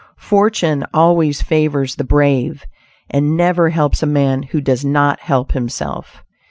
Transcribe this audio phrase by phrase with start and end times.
[0.17, 2.65] Fortune always favors the brave,
[3.07, 6.23] and never helps a man who does not help himself.